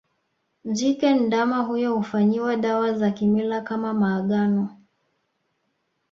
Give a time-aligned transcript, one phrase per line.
[0.65, 4.69] Jike ndama huyo hufanyiwa dawa za kimila kama maagano